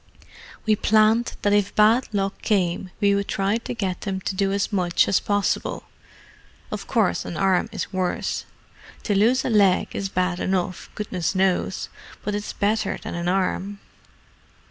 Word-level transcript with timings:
"We 0.65 0.75
planned 0.75 1.33
that 1.43 1.53
if 1.53 1.75
bad 1.75 2.11
luck 2.11 2.41
came 2.41 2.89
we 2.99 3.13
would 3.13 3.27
try 3.27 3.57
to 3.57 3.73
get 3.75 4.01
them 4.01 4.19
to 4.21 4.35
do 4.35 4.51
as 4.51 4.73
much 4.73 5.07
as 5.07 5.19
possible. 5.19 5.83
Of 6.71 6.87
course 6.87 7.23
an 7.23 7.37
arm 7.37 7.69
is 7.71 7.93
worse: 7.93 8.45
to 9.03 9.13
lose 9.13 9.45
a 9.45 9.51
leg 9.51 9.89
is 9.95 10.09
bad 10.09 10.39
enough, 10.39 10.89
goodness 10.95 11.35
knows—but 11.35 12.33
it's 12.33 12.51
better 12.51 12.97
than 12.99 13.13
an 13.13 13.27
arm." 13.29 13.79